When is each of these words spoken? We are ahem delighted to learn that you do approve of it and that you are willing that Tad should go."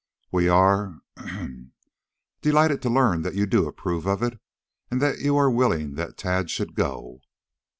We 0.31 0.49
are 0.49 0.99
ahem 1.15 1.73
delighted 2.41 2.81
to 2.81 2.89
learn 2.89 3.21
that 3.21 3.35
you 3.35 3.45
do 3.45 3.67
approve 3.67 4.07
of 4.07 4.23
it 4.23 4.39
and 4.89 4.99
that 4.99 5.19
you 5.19 5.37
are 5.37 5.51
willing 5.51 5.93
that 5.93 6.17
Tad 6.17 6.49
should 6.49 6.73
go." 6.73 7.19